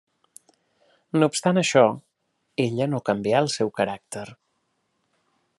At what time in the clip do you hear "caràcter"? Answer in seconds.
3.81-4.29